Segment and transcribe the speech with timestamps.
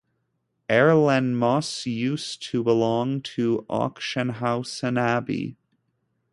[0.67, 5.57] Erlenmoos used to belong to Ochsenhausen Abbey.